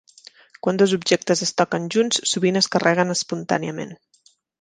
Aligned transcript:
Quan 0.67 0.77
dos 0.81 0.95
objectes 0.95 1.43
es 1.47 1.51
toquen 1.61 1.85
junts, 1.95 2.21
sovint 2.31 2.57
es 2.63 2.71
carreguen 2.77 3.17
espontàniament. 3.17 3.93